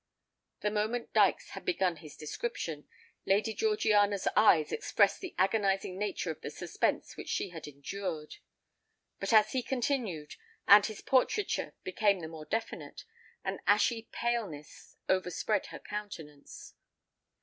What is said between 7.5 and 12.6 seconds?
endured; but as he continued, and his portraiture became the more